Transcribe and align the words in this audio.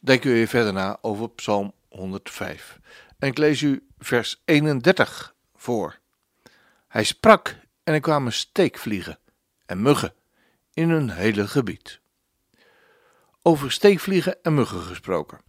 denken 0.00 0.30
we 0.30 0.36
weer 0.36 0.46
verder 0.46 0.72
na 0.72 0.98
over 1.00 1.30
Psalm 1.30 1.72
105. 1.88 2.78
En 3.18 3.28
ik 3.28 3.38
lees 3.38 3.60
u 3.60 3.86
vers 3.98 4.42
31 4.44 5.34
voor. 5.56 5.98
Hij 6.88 7.04
sprak 7.04 7.56
en 7.84 7.94
er 7.94 8.00
kwamen 8.00 8.32
steekvliegen 8.32 9.18
en 9.66 9.82
muggen 9.82 10.14
in 10.72 10.90
hun 10.90 11.10
hele 11.10 11.48
gebied. 11.48 12.00
Over 13.42 13.72
steekvliegen 13.72 14.42
en 14.42 14.54
muggen 14.54 14.80
gesproken. 14.80 15.40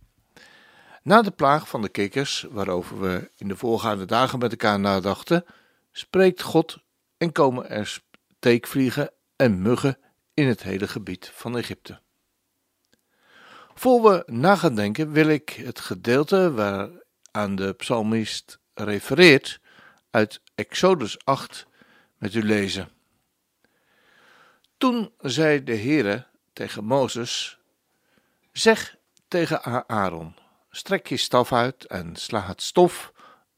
Na 1.03 1.21
de 1.21 1.31
plaag 1.31 1.67
van 1.67 1.81
de 1.81 1.89
kikkers, 1.89 2.45
waarover 2.49 2.99
we 2.99 3.31
in 3.37 3.47
de 3.47 3.55
voorgaande 3.55 4.05
dagen 4.05 4.39
met 4.39 4.51
elkaar 4.51 4.79
nadachten, 4.79 5.45
spreekt 5.91 6.41
God 6.41 6.77
en 7.17 7.31
komen 7.31 7.69
er 7.69 8.01
steekvliegen 8.37 9.11
en 9.35 9.61
muggen 9.61 9.97
in 10.33 10.47
het 10.47 10.63
hele 10.63 10.87
gebied 10.87 11.31
van 11.33 11.57
Egypte. 11.57 11.99
Voor 13.73 14.01
we 14.01 14.23
na 14.25 14.55
gaan 14.55 14.75
denken, 14.75 15.11
wil 15.11 15.27
ik 15.27 15.49
het 15.49 15.79
gedeelte 15.79 16.51
waaraan 16.53 17.55
de 17.55 17.73
psalmist 17.73 18.59
refereert 18.73 19.59
uit 20.09 20.41
Exodus 20.55 21.25
8 21.25 21.67
met 22.17 22.33
u 22.33 22.43
lezen. 22.43 22.89
Toen 24.77 25.13
zei 25.17 25.63
de 25.63 25.75
Heere 25.75 26.27
tegen 26.53 26.83
Mozes: 26.83 27.59
Zeg 28.51 28.95
tegen 29.27 29.87
Aaron: 29.89 30.35
Strek 30.69 31.07
je 31.07 31.17
staf 31.17 31.53
uit 31.53 31.85
en 31.85 32.15
sla 32.15 32.41
het 32.41 32.61
stof 32.61 33.11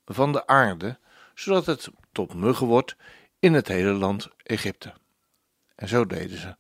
van 0.05 0.31
de 0.31 0.47
aarde, 0.47 0.97
zodat 1.35 1.65
het 1.65 1.89
tot 2.11 2.33
muggen 2.33 2.67
wordt 2.67 2.95
in 3.39 3.53
het 3.53 3.67
hele 3.67 3.91
land 3.91 4.29
Egypte. 4.43 4.93
En 5.75 5.87
zo 5.87 6.05
deden 6.05 6.37
ze. 6.37 6.55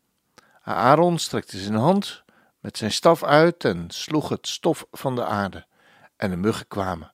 Aaron 0.61 1.19
strekte 1.19 1.59
zijn 1.59 1.75
hand 1.75 2.22
met 2.63 2.77
zijn 2.77 2.91
staf 2.91 3.23
uit 3.23 3.63
en 3.63 3.89
sloeg 3.89 4.29
het 4.29 4.47
stof 4.47 4.85
van 4.91 5.15
de 5.15 5.25
aarde, 5.25 5.65
en 6.15 6.29
de 6.29 6.35
muggen 6.35 6.67
kwamen 6.67 7.13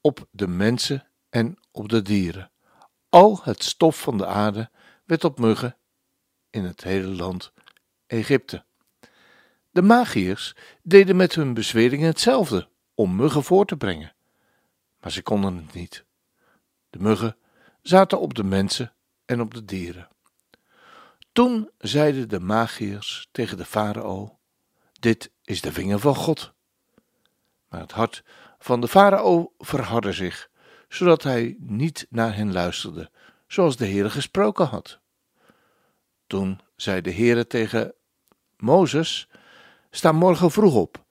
op 0.00 0.26
de 0.30 0.46
mensen 0.46 1.06
en 1.28 1.58
op 1.70 1.88
de 1.88 2.02
dieren. 2.02 2.50
Al 3.08 3.40
het 3.42 3.64
stof 3.64 4.00
van 4.00 4.18
de 4.18 4.26
aarde 4.26 4.70
werd 5.04 5.24
op 5.24 5.38
muggen 5.38 5.76
in 6.50 6.64
het 6.64 6.82
hele 6.82 7.06
land 7.06 7.52
Egypte. 8.06 8.64
De 9.70 9.82
magiërs 9.82 10.56
deden 10.82 11.16
met 11.16 11.34
hun 11.34 11.54
bezweringen 11.54 12.06
hetzelfde 12.06 12.68
om 12.94 13.16
muggen 13.16 13.44
voor 13.44 13.66
te 13.66 13.76
brengen, 13.76 14.14
maar 15.00 15.12
ze 15.12 15.22
konden 15.22 15.56
het 15.56 15.72
niet. 15.74 16.04
De 16.90 16.98
muggen 16.98 17.36
zaten 17.82 18.20
op 18.20 18.34
de 18.34 18.44
mensen 18.44 18.94
en 19.24 19.40
op 19.40 19.54
de 19.54 19.64
dieren. 19.64 20.08
Toen 21.32 21.70
zeiden 21.78 22.28
de 22.28 22.40
magiërs 22.40 23.28
tegen 23.32 23.56
de 23.56 23.64
farao: 23.64 24.39
Dit 25.00 25.30
is 25.44 25.60
de 25.60 25.72
vinger 25.72 25.98
van 25.98 26.14
God. 26.14 26.52
Maar 27.68 27.80
het 27.80 27.92
hart 27.92 28.24
van 28.58 28.80
de 28.80 28.88
farao 28.88 29.52
verhardde 29.58 30.12
zich, 30.12 30.50
zodat 30.88 31.22
hij 31.22 31.56
niet 31.58 32.06
naar 32.08 32.36
hen 32.36 32.52
luisterde, 32.52 33.10
zoals 33.46 33.76
de 33.76 33.86
Heere 33.86 34.10
gesproken 34.10 34.66
had. 34.66 35.00
Toen 36.26 36.60
zei 36.76 37.00
de 37.00 37.12
Heere 37.12 37.46
tegen 37.46 37.94
Mozes: 38.56 39.28
Sta 39.90 40.12
morgen 40.12 40.50
vroeg 40.50 40.74
op 40.74 41.04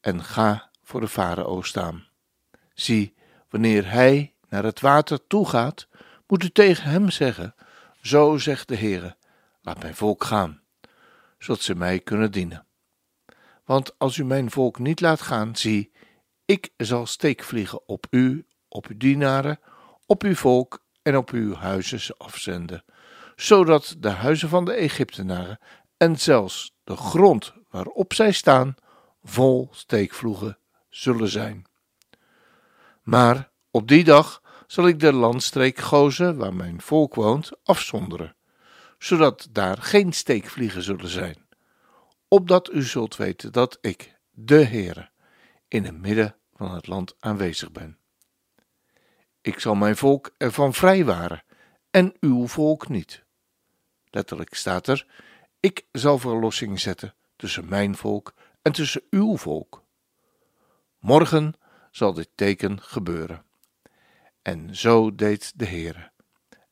en 0.00 0.24
ga 0.24 0.70
voor 0.82 1.00
de 1.00 1.08
farao 1.08 1.62
staan. 1.62 2.06
Zie, 2.74 3.14
wanneer 3.48 3.90
hij 3.90 4.34
naar 4.48 4.64
het 4.64 4.80
water 4.80 5.26
toegaat, 5.26 5.88
moet 6.26 6.44
u 6.44 6.50
tegen 6.50 6.90
hem 6.90 7.10
zeggen: 7.10 7.54
Zo 8.00 8.38
zegt 8.38 8.68
de 8.68 8.76
Heere 8.76 9.16
Laat 9.64 9.82
mijn 9.82 9.94
volk 9.94 10.24
gaan, 10.24 10.60
zodat 11.38 11.62
ze 11.62 11.74
mij 11.74 12.00
kunnen 12.00 12.30
dienen. 12.30 12.66
Want 13.64 13.98
als 13.98 14.16
u 14.16 14.24
mijn 14.24 14.50
volk 14.50 14.78
niet 14.78 15.00
laat 15.00 15.20
gaan, 15.20 15.56
zie, 15.56 15.92
ik 16.44 16.70
zal 16.76 17.06
steekvliegen 17.06 17.88
op 17.88 18.06
u, 18.10 18.46
op 18.68 18.86
uw 18.86 18.96
dienaren, 18.96 19.60
op 20.06 20.22
uw 20.22 20.34
volk 20.34 20.84
en 21.02 21.16
op 21.16 21.30
uw 21.30 21.54
huizen 21.54 22.16
afzenden, 22.16 22.84
zodat 23.36 23.96
de 23.98 24.08
huizen 24.08 24.48
van 24.48 24.64
de 24.64 24.72
Egyptenaren 24.72 25.58
en 25.96 26.18
zelfs 26.18 26.74
de 26.84 26.96
grond 26.96 27.52
waarop 27.70 28.12
zij 28.12 28.32
staan 28.32 28.74
vol 29.22 29.68
steekvloegen 29.72 30.58
zullen 30.88 31.28
zijn. 31.28 31.64
Maar 33.02 33.50
op 33.70 33.88
die 33.88 34.04
dag 34.04 34.42
zal 34.66 34.86
ik 34.86 35.00
de 35.00 35.12
landstreek 35.12 35.78
Gozen, 35.78 36.36
waar 36.36 36.54
mijn 36.54 36.80
volk 36.80 37.14
woont, 37.14 37.50
afzonderen 37.62 38.36
zodat 39.02 39.48
daar 39.50 39.76
geen 39.78 40.12
steekvliegen 40.12 40.82
zullen 40.82 41.08
zijn, 41.08 41.41
opdat 42.32 42.72
u 42.72 42.82
zult 42.82 43.16
weten 43.16 43.52
dat 43.52 43.78
ik, 43.80 44.18
de 44.30 44.64
Heere, 44.64 45.10
in 45.68 45.84
het 45.84 45.98
midden 45.98 46.36
van 46.54 46.74
het 46.74 46.86
land 46.86 47.14
aanwezig 47.18 47.72
ben. 47.72 47.98
Ik 49.40 49.58
zal 49.58 49.74
mijn 49.74 49.96
volk 49.96 50.34
ervan 50.36 50.74
vrijwaren 50.74 51.44
en 51.90 52.14
uw 52.20 52.46
volk 52.46 52.88
niet. 52.88 53.24
Letterlijk 54.10 54.54
staat 54.54 54.86
er: 54.86 55.06
Ik 55.60 55.86
zal 55.92 56.18
verlossing 56.18 56.80
zetten 56.80 57.14
tussen 57.36 57.68
mijn 57.68 57.96
volk 57.96 58.34
en 58.62 58.72
tussen 58.72 59.02
uw 59.10 59.36
volk. 59.36 59.84
Morgen 60.98 61.54
zal 61.90 62.12
dit 62.12 62.28
teken 62.34 62.80
gebeuren. 62.82 63.44
En 64.42 64.76
zo 64.76 65.14
deed 65.14 65.52
de 65.58 65.66
Heere. 65.66 66.10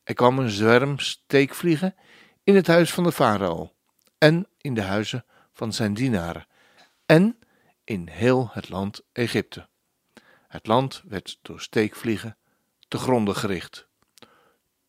Er 0.03 0.13
kwam 0.13 0.39
een 0.39 0.49
zwerm 0.49 0.99
steekvliegen 0.99 1.95
in 2.43 2.55
het 2.55 2.67
huis 2.67 2.93
van 2.93 3.03
de 3.03 3.11
farao 3.11 3.73
en 4.17 4.47
in 4.57 4.73
de 4.73 4.81
huizen 4.81 5.25
van 5.61 5.73
zijn 5.73 5.93
dienaren 5.93 6.47
en 7.05 7.39
in 7.83 8.07
heel 8.07 8.49
het 8.51 8.69
land 8.69 9.01
Egypte. 9.11 9.67
Het 10.47 10.67
land 10.67 11.01
werd 11.05 11.39
door 11.41 11.61
steekvliegen 11.61 12.37
te 12.87 12.97
gronden 12.97 13.35
gericht. 13.35 13.87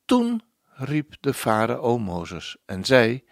Toen 0.04 0.42
riep 0.64 1.14
de 1.20 1.34
farao 1.34 1.98
Mozes 1.98 2.56
en 2.64 2.84
zei: 2.84 3.24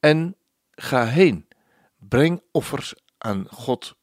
En 0.00 0.36
ga 0.70 1.04
heen, 1.04 1.48
breng 1.96 2.42
offers 2.52 2.94
aan 3.18 3.46
God, 3.48 3.96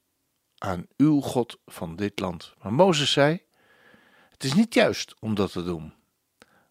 aan 0.57 0.88
uw 0.97 1.22
God 1.22 1.59
van 1.66 1.96
dit 1.96 2.19
land. 2.19 2.53
Maar 2.62 2.73
Mozes 2.73 3.12
zei: 3.12 3.41
Het 4.29 4.44
is 4.44 4.53
niet 4.53 4.73
juist 4.73 5.16
om 5.19 5.35
dat 5.35 5.52
te 5.52 5.63
doen, 5.63 5.94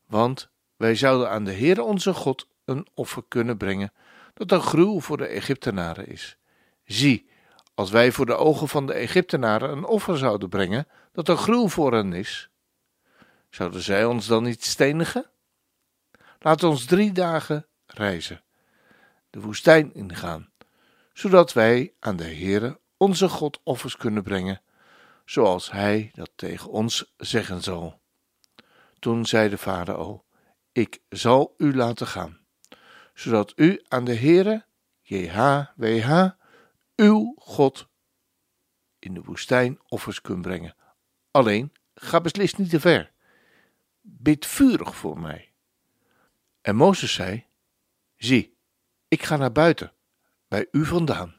want 0.07 0.51
wij 0.77 0.95
zouden 0.95 1.31
aan 1.31 1.45
de 1.45 1.55
Heere 1.55 1.83
onze 1.83 2.15
God 2.15 2.49
een 2.65 2.87
offer 2.95 3.25
kunnen 3.29 3.57
brengen 3.57 3.93
dat 4.35 4.53
een 4.53 4.63
gruwel 4.63 5.01
voor 5.01 5.17
de 5.17 5.27
Egyptenaren 5.27 6.07
is. 6.07 6.37
Zie, 6.85 7.29
als 7.75 7.91
wij 7.91 8.13
voor 8.13 8.27
de 8.27 8.37
ogen 8.37 8.69
van 8.69 8.87
de 8.87 8.93
Egyptenaren 8.93 9.71
een 9.71 9.85
offer 9.85 10.19
zouden 10.19 10.49
brengen 10.49 10.89
dat 11.13 11.29
een 11.29 11.37
gruwel 11.37 11.69
voor 11.69 11.93
hen 11.93 12.13
is, 12.13 12.51
zouden 13.51 13.83
zij 13.83 14.05
ons 14.05 14.27
dan 14.27 14.43
niet 14.43 14.65
stenigen? 14.65 15.31
Laat 16.39 16.63
ons 16.63 16.85
drie 16.85 17.13
dagen 17.13 17.67
reizen, 17.87 18.43
de 19.31 19.41
woestijn 19.41 19.95
ingaan, 19.95 20.53
zodat 21.13 21.53
wij 21.53 21.93
aan 22.01 22.17
de 22.17 22.25
Heere 22.25 22.81
onze 22.97 23.29
God 23.29 23.61
offers 23.63 23.97
kunnen 23.97 24.23
brengen, 24.23 24.63
zoals 25.25 25.71
Hij 25.71 26.11
dat 26.15 26.31
tegen 26.37 26.71
ons 26.71 27.15
zeggen 27.17 27.63
zal. 27.63 28.01
Toen 28.99 29.27
zei 29.27 29.49
de 29.49 29.59
farao: 29.59 30.25
ik 30.73 31.01
zal 31.09 31.55
u 31.57 31.75
laten 31.75 32.07
gaan, 32.07 32.39
zodat 33.15 33.53
u 33.57 33.83
aan 33.89 34.05
de 34.05 34.15
Heere, 34.17 34.65
JHWH, 35.03 36.29
uw 36.97 37.35
God, 37.39 37.89
in 38.99 39.15
de 39.15 39.23
woestijn 39.23 39.81
offers 39.89 40.21
kunt 40.21 40.43
brengen. 40.43 40.75
Alleen, 41.31 41.73
ga 41.95 42.21
beslist 42.21 42.59
niet 42.59 42.71
te 42.71 42.81
ver. 42.81 43.13
Bid 44.01 44.47
vurig 44.47 44.97
voor 44.97 45.19
mij. 45.19 45.53
En 46.61 46.77
Mozes 46.77 47.13
zei, 47.13 47.47
zie, 48.17 48.57
ik 49.09 49.23
ga 49.23 49.37
naar 49.37 49.53
buiten, 49.53 49.93
bij 50.49 50.67
u 50.71 50.85
vandaan, 50.85 51.35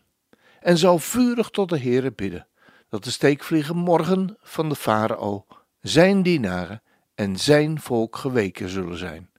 en 0.59 0.77
zal 0.77 0.99
vurig 0.99 1.49
tot 1.49 1.69
de 1.69 1.79
Heere 1.79 2.11
bidden, 2.11 2.47
dat 2.89 3.03
de 3.03 3.11
steekvliegen 3.11 3.75
morgen 3.75 4.37
van 4.39 4.69
de 4.69 4.75
farao, 4.75 5.45
zijn 5.81 6.23
dienaren, 6.23 6.81
en 7.15 7.39
zijn 7.39 7.79
volk 7.79 8.15
geweken 8.15 8.69
zullen 8.69 8.97
zijn. 8.97 9.29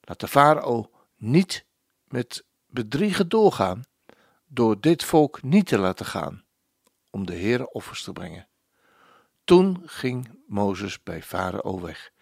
Laat 0.00 0.20
de 0.20 0.28
farao 0.28 0.90
niet 1.18 1.66
met 2.04 2.44
bedriegen 2.66 3.28
doorgaan 3.28 3.84
door 4.46 4.80
dit 4.80 5.04
volk 5.04 5.42
niet 5.42 5.66
te 5.66 5.78
laten 5.78 6.06
gaan, 6.06 6.44
om 7.10 7.26
de 7.26 7.36
Heere 7.36 7.72
offers 7.72 8.02
te 8.02 8.12
brengen. 8.12 8.48
Toen 9.44 9.82
ging 9.84 10.42
Mozes 10.46 11.02
bij 11.02 11.22
Farao 11.22 11.80
weg 11.80 12.12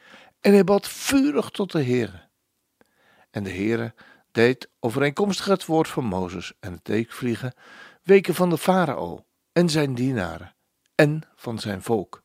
en 0.40 0.52
hij 0.52 0.64
bad 0.64 0.88
vurig 0.88 1.50
tot 1.50 1.72
de 1.72 1.82
Heere. 1.82 2.28
En 3.30 3.42
de 3.42 3.50
Heere 3.50 3.94
deed 4.32 4.70
overeenkomstig 4.80 5.46
het 5.46 5.66
woord 5.66 5.88
van 5.88 6.04
Mozes 6.04 6.52
en 6.60 6.72
het 6.72 6.84
teekvliegen 6.84 7.54
weken 8.02 8.34
van 8.34 8.50
de 8.50 8.58
farao 8.58 9.26
en 9.52 9.68
zijn 9.68 9.94
dienaren 9.94 10.56
en 10.94 11.22
van 11.34 11.58
zijn 11.58 11.82
volk. 11.82 12.22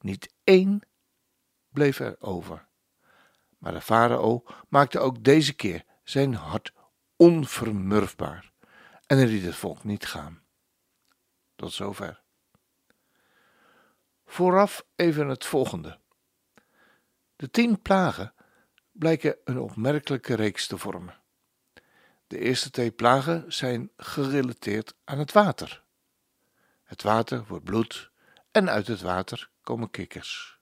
Niet 0.00 0.32
één 0.44 0.80
bleef 1.68 1.98
er 1.98 2.16
over. 2.20 2.65
Maar 3.66 3.74
de 3.74 3.80
farao 3.80 4.44
maakte 4.68 4.98
ook 4.98 5.24
deze 5.24 5.54
keer 5.54 5.84
zijn 6.04 6.34
hart 6.34 6.72
onvermurfbaar 7.16 8.52
en 9.06 9.16
hij 9.16 9.26
liet 9.26 9.44
het 9.44 9.54
volk 9.54 9.84
niet 9.84 10.06
gaan. 10.06 10.42
Tot 11.56 11.72
zover. 11.72 12.22
Vooraf 14.26 14.86
even 14.96 15.28
het 15.28 15.44
volgende. 15.44 15.98
De 17.36 17.50
tien 17.50 17.82
plagen 17.82 18.34
blijken 18.92 19.36
een 19.44 19.58
opmerkelijke 19.58 20.34
reeks 20.34 20.66
te 20.66 20.78
vormen. 20.78 21.20
De 22.26 22.38
eerste 22.38 22.70
twee 22.70 22.90
plagen 22.90 23.52
zijn 23.52 23.90
gerelateerd 23.96 24.94
aan 25.04 25.18
het 25.18 25.32
water. 25.32 25.82
Het 26.82 27.02
water 27.02 27.44
wordt 27.46 27.64
bloed 27.64 28.10
en 28.50 28.70
uit 28.70 28.86
het 28.86 29.00
water 29.00 29.50
komen 29.62 29.90
kikkers. 29.90 30.58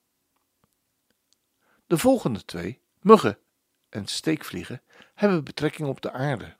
De 1.86 1.98
volgende 1.98 2.44
twee, 2.44 2.82
muggen 3.04 3.38
en 3.88 4.06
steekvliegen, 4.06 4.82
hebben 5.14 5.44
betrekking 5.44 5.88
op 5.88 6.00
de 6.00 6.12
aarde. 6.12 6.56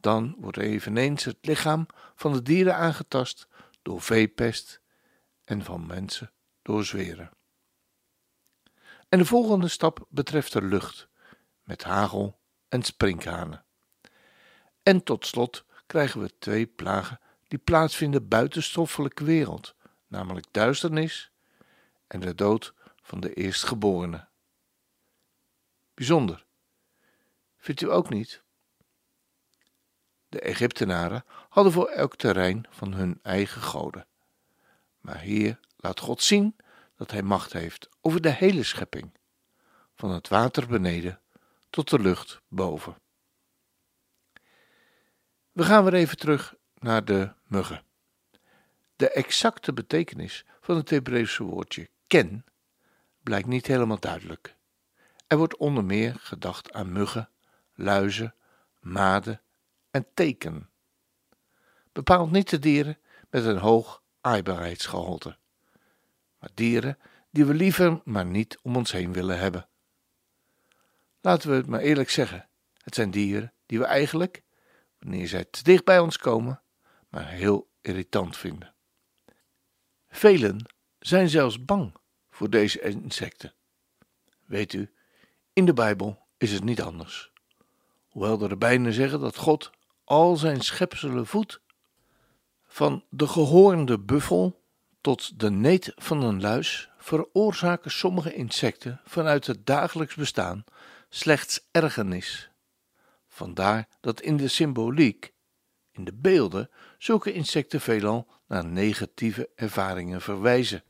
Dan 0.00 0.36
wordt 0.38 0.58
eveneens 0.58 1.24
het 1.24 1.38
lichaam 1.40 1.86
van 2.14 2.32
de 2.32 2.42
dieren 2.42 2.76
aangetast 2.76 3.48
door 3.82 4.00
veepest 4.00 4.80
en 5.44 5.64
van 5.64 5.86
mensen 5.86 6.32
door 6.62 6.84
zweren. 6.84 7.30
En 9.08 9.18
de 9.18 9.24
volgende 9.24 9.68
stap 9.68 10.06
betreft 10.08 10.52
de 10.52 10.62
lucht, 10.62 11.08
met 11.62 11.82
hagel 11.82 12.38
en 12.68 12.82
sprinkhanen. 12.82 13.64
En 14.82 15.02
tot 15.02 15.26
slot 15.26 15.64
krijgen 15.86 16.20
we 16.20 16.38
twee 16.38 16.66
plagen 16.66 17.20
die 17.48 17.58
plaatsvinden 17.58 18.28
buiten 18.28 18.62
stoffelijke 18.62 19.24
wereld, 19.24 19.74
namelijk 20.06 20.46
duisternis 20.50 21.30
en 22.06 22.20
de 22.20 22.34
dood 22.34 22.74
van 23.02 23.20
de 23.20 23.34
eerstgeborene. 23.34 24.32
Bijzonder. 25.94 26.46
Vindt 27.56 27.80
u 27.80 27.90
ook 27.90 28.08
niet? 28.08 28.42
De 30.28 30.40
Egyptenaren 30.40 31.24
hadden 31.48 31.72
voor 31.72 31.88
elk 31.88 32.16
terrein 32.16 32.66
van 32.70 32.92
hun 32.92 33.18
eigen 33.22 33.62
goden. 33.62 34.06
Maar 35.00 35.20
hier 35.20 35.60
laat 35.76 36.00
God 36.00 36.22
zien 36.22 36.56
dat 36.96 37.10
Hij 37.10 37.22
macht 37.22 37.52
heeft 37.52 37.88
over 38.00 38.20
de 38.20 38.30
hele 38.30 38.62
schepping, 38.62 39.14
van 39.94 40.10
het 40.10 40.28
water 40.28 40.66
beneden 40.66 41.20
tot 41.70 41.90
de 41.90 41.98
lucht 41.98 42.40
boven. 42.48 42.96
We 45.52 45.64
gaan 45.64 45.84
weer 45.84 45.94
even 45.94 46.16
terug 46.16 46.54
naar 46.74 47.04
de 47.04 47.32
muggen. 47.46 47.84
De 48.96 49.10
exacte 49.10 49.72
betekenis 49.72 50.44
van 50.60 50.76
het 50.76 50.90
Hebreeuwse 50.90 51.42
woordje 51.42 51.88
ken 52.06 52.44
blijkt 53.22 53.46
niet 53.46 53.66
helemaal 53.66 54.00
duidelijk. 54.00 54.56
Er 55.34 55.40
wordt 55.40 55.56
onder 55.56 55.84
meer 55.84 56.14
gedacht 56.18 56.72
aan 56.72 56.92
muggen, 56.92 57.28
luizen, 57.74 58.34
maden 58.80 59.40
en 59.90 60.06
teken. 60.14 60.70
Bepaald 61.92 62.30
niet 62.30 62.50
de 62.50 62.58
dieren 62.58 62.98
met 63.30 63.44
een 63.44 63.58
hoog 63.58 64.02
aaibaarheidsgehalte, 64.20 65.36
maar 66.38 66.50
dieren 66.54 66.98
die 67.30 67.44
we 67.44 67.54
liever 67.54 68.00
maar 68.04 68.26
niet 68.26 68.58
om 68.62 68.76
ons 68.76 68.92
heen 68.92 69.12
willen 69.12 69.38
hebben. 69.38 69.68
Laten 71.20 71.50
we 71.50 71.56
het 71.56 71.66
maar 71.66 71.80
eerlijk 71.80 72.10
zeggen: 72.10 72.48
het 72.82 72.94
zijn 72.94 73.10
dieren 73.10 73.52
die 73.66 73.78
we 73.78 73.84
eigenlijk, 73.84 74.42
wanneer 74.98 75.28
zij 75.28 75.44
te 75.44 75.62
dicht 75.62 75.84
bij 75.84 75.98
ons 75.98 76.16
komen, 76.16 76.62
maar 77.08 77.28
heel 77.28 77.68
irritant 77.80 78.36
vinden. 78.36 78.74
Velen 80.08 80.74
zijn 80.98 81.28
zelfs 81.28 81.64
bang 81.64 81.94
voor 82.30 82.50
deze 82.50 82.80
insecten. 82.80 83.54
Weet 84.44 84.72
u, 84.72 84.93
in 85.54 85.64
de 85.64 85.72
Bijbel 85.72 86.26
is 86.38 86.52
het 86.52 86.64
niet 86.64 86.82
anders. 86.82 87.32
Hoewel 88.08 88.38
de 88.38 88.48
rabbijnen 88.48 88.92
zeggen 88.92 89.20
dat 89.20 89.36
God 89.36 89.70
al 90.04 90.36
zijn 90.36 90.60
schepselen 90.60 91.26
voedt, 91.26 91.60
van 92.66 93.04
de 93.10 93.26
gehoornde 93.26 93.98
buffel 93.98 94.62
tot 95.00 95.40
de 95.40 95.50
neet 95.50 95.92
van 95.96 96.22
een 96.22 96.40
luis, 96.40 96.90
veroorzaken 96.98 97.90
sommige 97.90 98.34
insecten 98.34 99.00
vanuit 99.04 99.46
het 99.46 99.66
dagelijks 99.66 100.14
bestaan 100.14 100.64
slechts 101.08 101.66
ergernis. 101.70 102.50
Vandaar 103.28 103.88
dat 104.00 104.20
in 104.20 104.36
de 104.36 104.48
symboliek, 104.48 105.32
in 105.92 106.04
de 106.04 106.12
beelden, 106.12 106.70
zulke 106.98 107.32
insecten 107.32 107.80
veelal 107.80 108.26
naar 108.46 108.64
negatieve 108.64 109.48
ervaringen 109.54 110.20
verwijzen. 110.20 110.82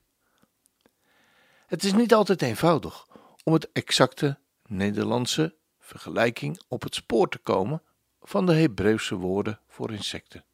Het 1.66 1.84
is 1.84 1.92
niet 1.92 2.14
altijd 2.14 2.42
eenvoudig 2.42 3.06
om 3.42 3.52
het 3.52 3.72
exacte 3.72 4.38
Nederlandse 4.68 5.54
vergelijking 5.78 6.60
op 6.68 6.82
het 6.82 6.94
spoor 6.94 7.28
te 7.28 7.38
komen 7.38 7.82
van 8.22 8.46
de 8.46 8.54
Hebreeuwse 8.54 9.14
woorden 9.14 9.60
voor 9.68 9.92
insecten. 9.92 10.44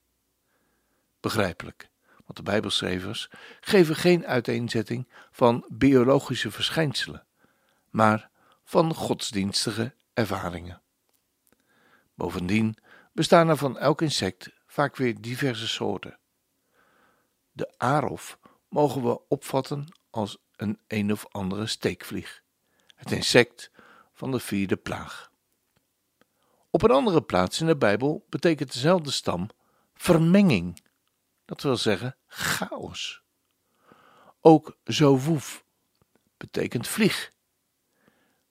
Begrijpelijk, 1.20 1.90
want 2.06 2.36
de 2.36 2.42
Bijbelschrijvers 2.42 3.30
geven 3.60 3.96
geen 3.96 4.26
uiteenzetting 4.26 5.08
van 5.30 5.64
biologische 5.68 6.50
verschijnselen, 6.50 7.26
maar 7.90 8.30
van 8.64 8.94
godsdienstige 8.94 9.94
ervaringen. 10.14 10.82
Bovendien 12.14 12.76
bestaan 13.12 13.48
er 13.48 13.56
van 13.56 13.78
elk 13.78 14.02
insect 14.02 14.50
vaak 14.66 14.96
weer 14.96 15.20
diverse 15.20 15.68
soorten. 15.68 16.18
De 17.52 17.78
arof 17.78 18.38
mogen 18.68 19.02
we 19.02 19.20
opvatten 19.28 19.86
als 20.10 20.38
een 20.56 20.78
een 20.86 21.12
of 21.12 21.26
andere 21.30 21.66
steekvlieg, 21.66 22.42
het 22.94 23.10
insect 23.10 23.70
van 24.20 24.30
de 24.30 24.40
vierde 24.40 24.76
plaag. 24.76 25.32
Op 26.70 26.82
een 26.82 26.90
andere 26.90 27.22
plaats 27.22 27.60
in 27.60 27.66
de 27.66 27.76
Bijbel 27.76 28.26
betekent 28.28 28.72
dezelfde 28.72 29.10
stam 29.10 29.48
vermenging, 29.94 30.82
dat 31.44 31.62
wil 31.62 31.76
zeggen 31.76 32.16
chaos. 32.26 33.22
Ook 34.40 34.76
zowoef 34.84 35.64
betekent 36.36 36.88
vlieg. 36.88 37.32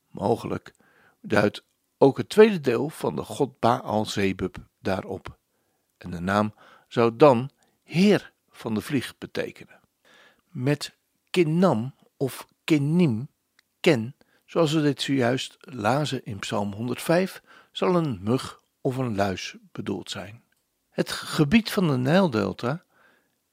Mogelijk 0.08 0.74
duidt 1.22 1.64
ook 1.98 2.18
het 2.18 2.30
tweede 2.30 2.60
deel 2.60 2.90
van 2.90 3.16
de 3.16 3.24
god 3.24 3.60
Baal 3.60 4.06
Zebub 4.06 4.58
daarop. 4.80 5.38
En 5.98 6.10
de 6.10 6.20
naam 6.20 6.54
zou 6.88 7.16
dan 7.16 7.50
heer 7.84 8.34
van 8.50 8.74
de 8.74 8.82
vlieg 8.82 9.18
betekenen. 9.18 9.80
Met 10.48 10.98
Kinnam 11.30 11.96
of 12.18 12.48
Kinnim, 12.64 13.30
ken, 13.80 14.16
zoals 14.50 14.72
we 14.72 14.82
dit 14.82 15.02
zojuist 15.02 15.58
lazen 15.60 16.26
in 16.26 16.40
Psalm 16.40 16.74
105, 16.74 17.42
zal 17.72 17.96
een 17.96 18.20
mug 18.22 18.62
of 18.82 18.98
een 18.98 19.16
luis 19.16 19.56
bedoeld 19.72 20.10
zijn. 20.10 20.44
Het 20.90 21.12
gebied 21.12 21.72
van 21.72 21.88
de 21.88 21.98
Nijldelta 21.98 22.84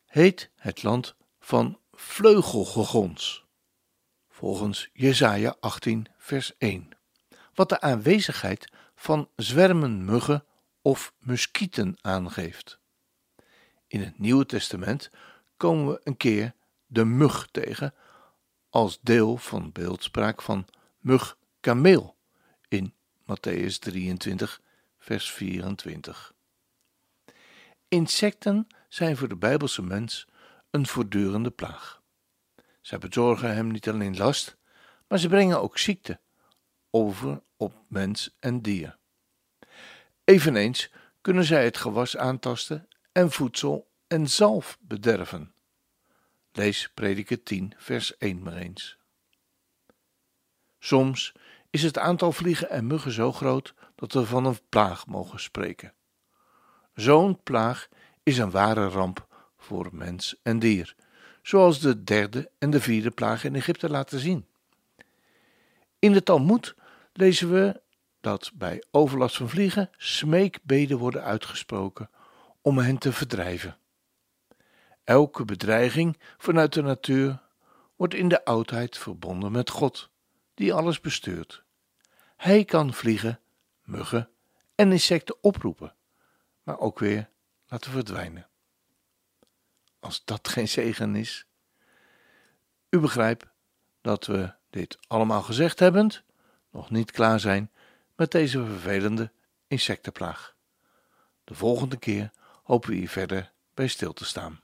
heet 0.07 0.51
het 0.57 0.83
land 0.83 1.15
van 1.41 1.79
vleugelgegons, 1.93 3.45
volgens 4.29 4.91
Jesaja 4.93 5.57
18 5.61 6.07
vers 6.17 6.57
1, 6.59 6.89
wat 7.55 7.69
de 7.69 7.81
aanwezigheid 7.81 8.73
van 8.95 9.29
zwermen 9.35 10.05
muggen 10.05 10.45
of 10.83 11.15
muskieten 11.19 11.97
aangeeft. 12.01 12.79
In 13.87 14.01
het 14.01 14.19
Nieuwe 14.19 14.47
Testament 14.47 15.11
komen 15.57 15.87
we 15.87 16.01
een 16.05 16.17
keer 16.17 16.55
de 16.87 17.05
mug 17.05 17.49
tegen 17.51 17.95
als 18.71 18.99
deel 19.03 19.37
van 19.37 19.73
beeldspraak 19.73 20.43
van 20.43 20.67
mug 21.07 21.39
kameel 21.61 22.17
in 22.69 22.95
Matthäus 23.25 23.79
23 23.79 24.61
vers 24.99 25.31
24. 25.31 26.35
Insecten 27.89 28.67
zijn 28.89 29.17
voor 29.17 29.29
de 29.29 29.37
Bijbelse 29.37 29.83
mens 29.83 30.27
een 30.71 30.87
voortdurende 30.87 31.51
plaag. 31.51 32.03
Zij 32.81 32.99
bezorgen 32.99 33.55
hem 33.55 33.71
niet 33.71 33.89
alleen 33.89 34.17
last, 34.17 34.57
maar 35.09 35.19
ze 35.19 35.29
brengen 35.29 35.61
ook 35.61 35.79
ziekte 35.79 36.21
over 36.91 37.43
op 37.57 37.75
mens 37.89 38.37
en 38.39 38.63
dier. 38.63 38.99
Eveneens 40.25 40.91
kunnen 41.21 41.45
zij 41.45 41.65
het 41.65 41.77
gewas 41.77 42.17
aantasten 42.17 42.89
en 43.13 43.31
voedsel 43.31 43.91
en 44.07 44.29
zalf 44.29 44.79
bederven. 44.81 45.55
Lees 46.53 46.91
Prediker 46.95 47.43
10, 47.43 47.73
vers 47.77 48.17
1 48.17 48.43
maar 48.43 48.57
eens. 48.57 48.99
Soms 50.87 51.33
is 51.71 51.83
het 51.83 51.99
aantal 51.99 52.33
vliegen 52.33 52.71
en 52.71 52.87
muggen 52.87 53.13
zo 53.13 53.33
groot 53.33 53.75
dat 53.95 54.13
we 54.13 54.27
van 54.27 54.45
een 54.45 54.59
plaag 54.69 55.07
mogen 55.07 55.41
spreken. 55.41 55.93
Zo'n 56.95 57.43
plaag 57.43 57.89
is 58.23 58.39
een 58.39 58.51
ware 58.51 58.89
ramp 58.89 59.27
voor 59.57 59.89
mens 59.93 60.37
en 60.43 60.59
dier, 60.59 60.95
zoals 61.43 61.81
de 61.81 62.05
derde 62.05 62.51
en 62.59 62.71
de 62.71 62.81
vierde 62.81 63.11
plaag 63.11 63.45
in 63.45 63.55
Egypte 63.55 63.91
laten 63.91 64.19
zien. 64.19 64.47
In 65.99 66.13
de 66.13 66.23
Talmud 66.23 66.75
lezen 67.13 67.53
we 67.53 67.81
dat 68.21 68.51
bij 68.55 68.83
overlast 68.91 69.37
van 69.37 69.49
vliegen 69.49 69.91
smeekbeden 69.97 70.99
worden 70.99 71.23
uitgesproken 71.23 72.11
om 72.61 72.79
hen 72.79 72.99
te 72.99 73.13
verdrijven. 73.13 73.77
Elke 75.05 75.45
bedreiging 75.45 76.19
vanuit 76.39 76.73
de 76.73 76.83
natuur 76.83 77.43
wordt 77.97 78.15
in 78.15 78.29
de 78.29 78.45
oudheid 78.45 78.99
verbonden 78.99 79.53
met 79.53 79.71
God, 79.71 80.11
die 80.57 80.73
alles 80.75 81.01
bestuurt. 81.01 81.63
Hij 82.37 82.65
kan 82.65 82.95
vliegen, 82.95 83.41
muggen 83.83 84.31
en 84.75 84.93
insecten 84.93 85.37
oproepen, 85.41 85.95
maar 86.63 86.79
ook 86.79 86.99
weer 86.99 87.29
laten 87.67 87.91
verdwijnen. 87.91 88.49
Als 90.01 90.25
dat 90.25 90.49
geen 90.55 90.69
zegen 90.69 91.15
is. 91.15 91.47
U 92.89 92.99
begrijpt 92.99 93.47
dat 94.01 94.27
we 94.27 94.55
dit 94.71 94.99
allemaal 95.07 95.43
gezegd 95.43 95.79
hebbend 95.79 96.23
nog 96.71 96.91
niet 96.91 97.11
klaar 97.11 97.41
zijn 97.41 97.71
met 98.15 98.31
deze 98.31 98.65
vervelende 98.65 99.33
insectenplaag. 99.67 100.55
De 101.45 101.55
volgende 101.55 101.97
keer 101.97 102.31
hopen 102.63 102.91
we 102.91 102.97
hier 102.97 103.09
verder 103.09 103.53
bij 103.75 103.87
stil 103.87 104.13
te 104.13 104.25
staan. 104.25 104.61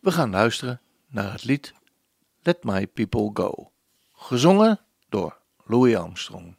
We 0.00 0.12
gaan 0.12 0.30
luisteren 0.30 0.80
naar 1.06 1.32
het 1.32 1.44
lied 1.44 1.74
Let 2.42 2.64
My 2.64 2.86
People 2.86 3.30
Go, 3.32 3.72
gezongen 4.24 4.80
door 5.08 5.36
Louis 5.64 5.96
Armstrong. 5.96 6.56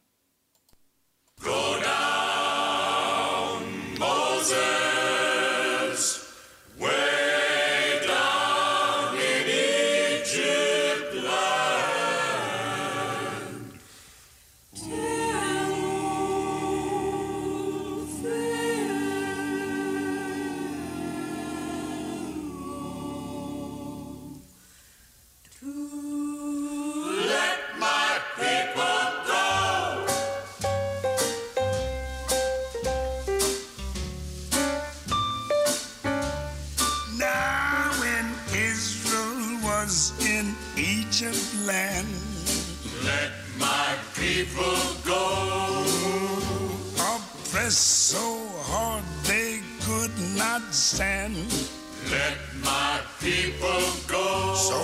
So 48.15 48.27
hard 48.71 49.03
they 49.27 49.59
could 49.85 50.15
not 50.37 50.61
stand. 50.73 51.35
Let 52.09 52.37
my 52.63 53.01
people 53.19 53.83
go. 54.07 54.53
So 54.69 54.79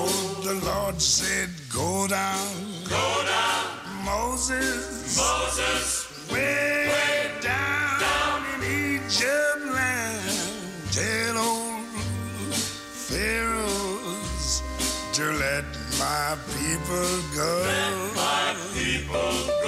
the 0.47 0.55
Lord 0.65 1.01
said, 1.01 1.49
Go 1.71 2.07
down, 2.07 2.51
Go 2.89 3.07
down, 3.35 3.67
Moses, 4.03 5.15
Moses, 5.17 6.29
way, 6.31 6.89
way 6.95 7.31
down, 7.41 7.99
down. 8.01 8.39
in 8.55 8.61
Egypt 8.99 9.63
land. 9.77 10.37
Tell 10.91 11.37
old 11.37 11.85
Pharaohs 13.07 14.61
to 15.13 15.23
let 15.45 15.65
my 15.99 16.35
people 16.57 17.11
go. 17.39 17.51
Let 17.71 18.15
my 18.15 18.47
people 18.73 19.31
go. 19.47 19.60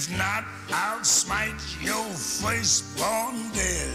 If 0.00 0.16
not, 0.16 0.44
I'll 0.72 1.04
smite 1.04 1.60
your 1.82 2.06
firstborn 2.14 3.52
dead. 3.52 3.92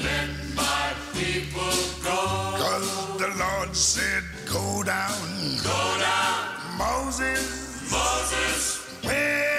Let 0.00 0.28
my 0.54 0.92
people 1.12 1.74
go. 2.04 2.20
Cause 2.62 3.18
the 3.18 3.34
Lord 3.36 3.74
said, 3.74 4.22
Go 4.46 4.84
down, 4.84 5.18
Go 5.64 5.96
down, 5.98 6.78
Moses, 6.78 7.90
Moses, 7.90 9.02
way, 9.02 9.53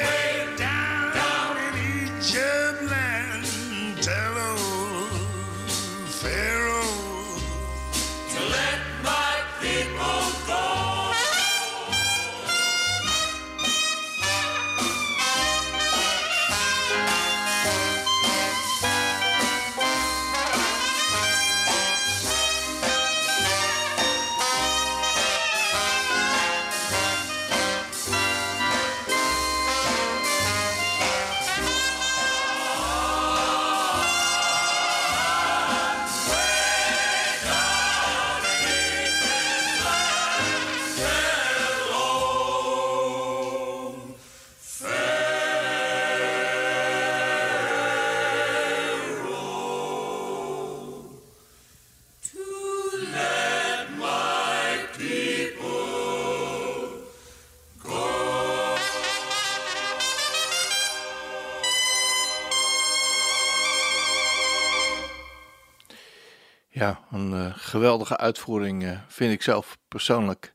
Ja, 66.85 66.99
een 67.11 67.33
eh, 67.33 67.53
geweldige 67.55 68.17
uitvoering 68.17 68.83
eh, 68.83 68.99
vind 69.07 69.33
ik 69.33 69.41
zelf 69.41 69.77
persoonlijk. 69.87 70.53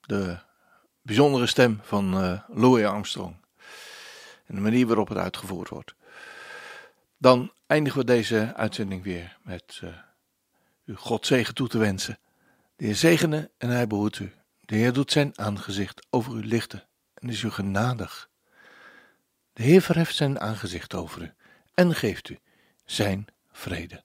De 0.00 0.38
bijzondere 1.02 1.46
stem 1.46 1.80
van 1.82 2.22
eh, 2.22 2.40
Louis 2.48 2.84
Armstrong. 2.84 3.36
En 4.46 4.54
de 4.54 4.60
manier 4.60 4.86
waarop 4.86 5.08
het 5.08 5.18
uitgevoerd 5.18 5.68
wordt. 5.68 5.94
Dan 7.18 7.52
eindigen 7.66 7.98
we 7.98 8.06
deze 8.06 8.52
uitzending 8.56 9.02
weer 9.02 9.38
met 9.42 9.82
u 10.84 10.94
God 10.94 11.26
zegen 11.26 11.54
toe 11.54 11.68
te 11.68 11.78
wensen. 11.78 12.18
De 12.76 12.84
Heer 12.84 12.96
zegene 12.96 13.50
en 13.58 13.68
hij 13.68 13.86
behoedt 13.86 14.18
u. 14.18 14.32
De 14.60 14.76
Heer 14.76 14.92
doet 14.92 15.12
zijn 15.12 15.38
aangezicht 15.38 16.06
over 16.10 16.34
u 16.34 16.46
lichten 16.46 16.86
en 17.14 17.28
is 17.28 17.42
u 17.42 17.50
genadig. 17.50 18.28
De 19.52 19.62
Heer 19.62 19.82
verheft 19.82 20.14
zijn 20.14 20.40
aangezicht 20.40 20.94
over 20.94 21.22
u 21.22 21.32
en 21.74 21.94
geeft 21.94 22.28
u 22.28 22.38
zijn 22.84 23.26
vrede. 23.52 24.04